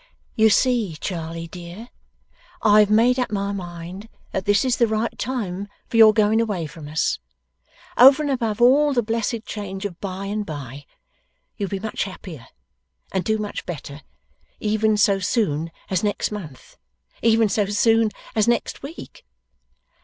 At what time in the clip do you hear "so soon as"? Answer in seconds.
14.97-16.03, 17.47-18.47